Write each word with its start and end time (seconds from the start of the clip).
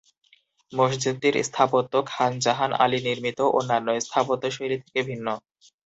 মসজিদটির 0.71 1.35
স্থাপত্যশৈলী 1.43 1.93
খান 2.11 2.31
জাহান 2.45 2.71
আলী 2.83 2.99
নির্মিত 3.07 3.39
অন্যান্য 3.57 3.87
স্থাপত্যশৈলী 4.05 4.77
থেকে 4.83 4.99
ভিন্ন। 5.09 5.27